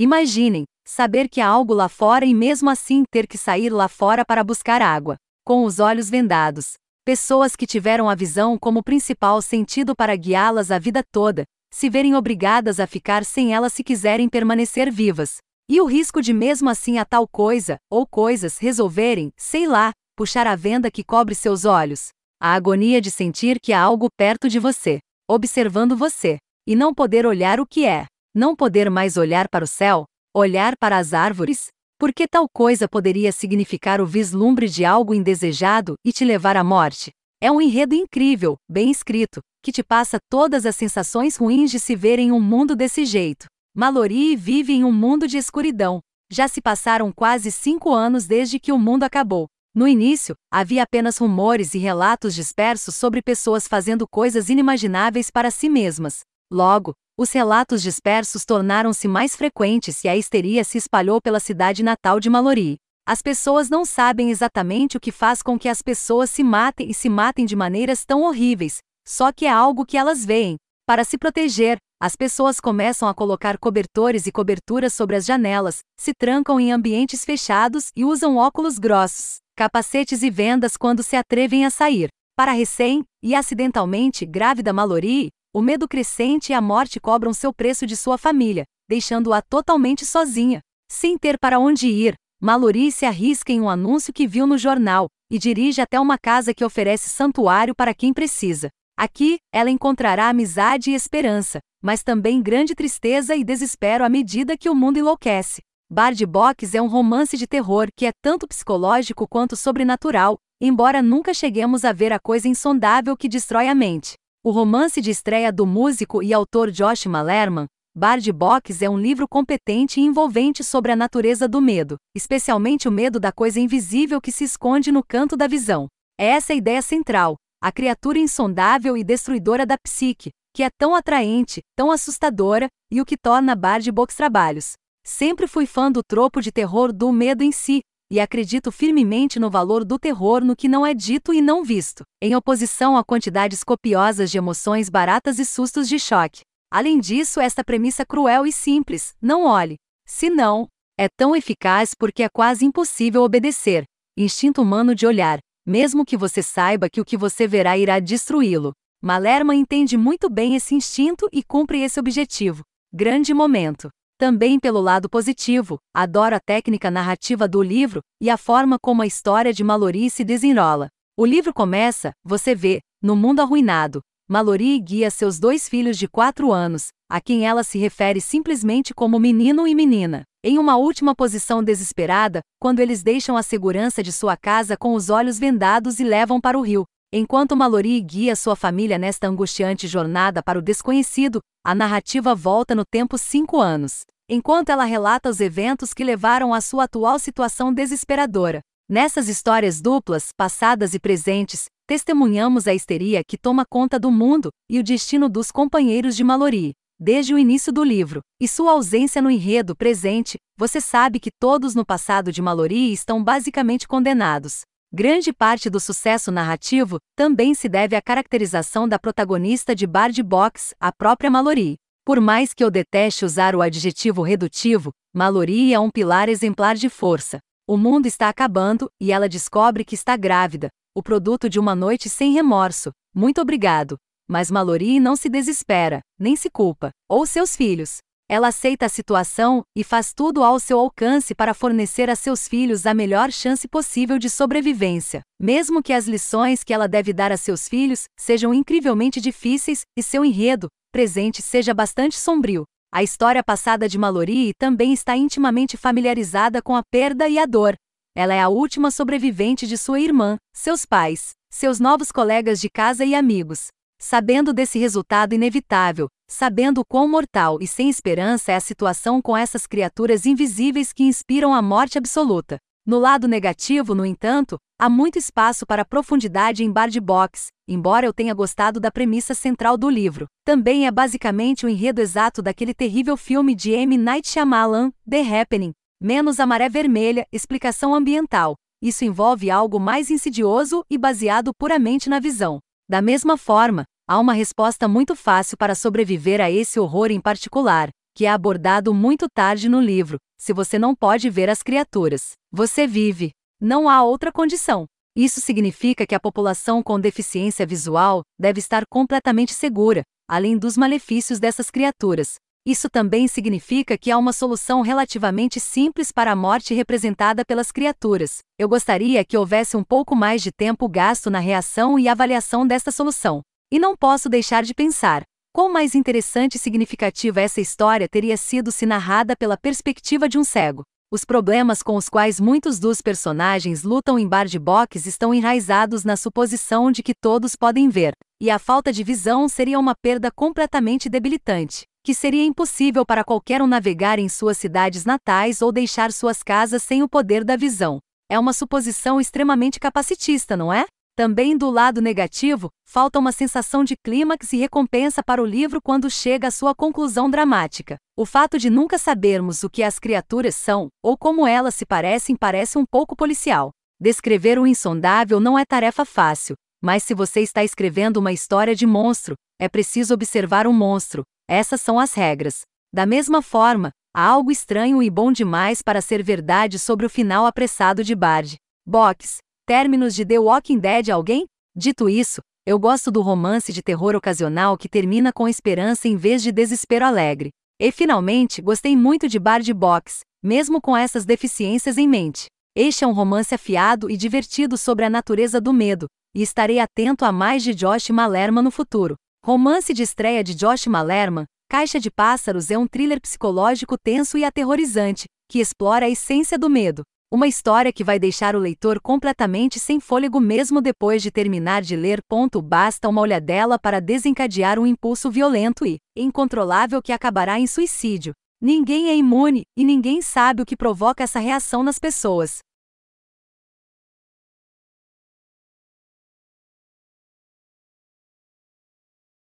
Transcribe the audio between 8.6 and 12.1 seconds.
principal sentido para guiá-las a vida toda, se